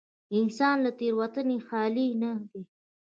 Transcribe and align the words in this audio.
انسان 0.37 0.75
له 0.85 0.91
تېروتنې 0.99 1.57
خالي 1.67 2.07
نه 2.21 2.31
دی. 2.49 2.61